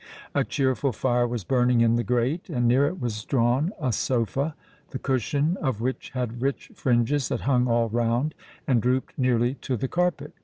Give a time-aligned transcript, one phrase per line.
[0.33, 4.55] A cheerful fire was burning in the grate; and near it was drawn a sofa,
[4.89, 8.33] the cushion of which had rich fringes that hung all round,
[8.67, 10.33] and drooped nearly to the carpet.